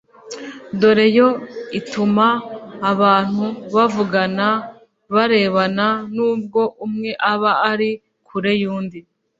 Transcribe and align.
dore 0.79 1.05
yo 1.17 1.27
ituma 1.79 2.27
abantu 2.91 3.45
bavugana 3.75 4.47
barebana 5.13 5.87
n’ubwo 6.15 6.61
umwe 6.85 7.11
aba 7.31 7.51
ari 7.71 7.89
kure 8.27 8.53
y’undi 8.61 8.99